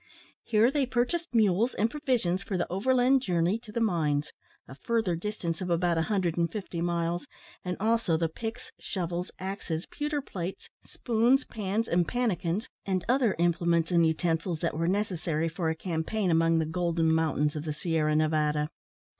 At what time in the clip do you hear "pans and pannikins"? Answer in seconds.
11.45-12.67